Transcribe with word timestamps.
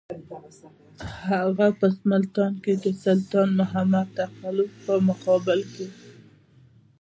هغه 1.27 1.67
په 1.79 1.87
ملتان 2.11 2.53
کې 2.63 2.73
د 2.83 2.85
سلطان 3.03 3.49
محمد 3.59 4.07
تغلق 4.17 4.71
په 4.85 4.93
مقابل 5.09 5.59
کې. 5.73 5.87